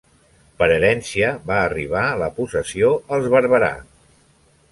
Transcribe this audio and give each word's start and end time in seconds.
Per 0.61 0.67
herència 0.75 1.27
va 1.51 1.59
arribar 1.65 2.05
la 2.23 2.31
possessió 2.39 2.91
als 3.17 3.31
Barberà. 3.35 3.73